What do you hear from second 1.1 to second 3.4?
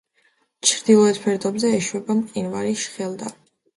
ფერდობზე ეშვება მყინვარი შხელდა.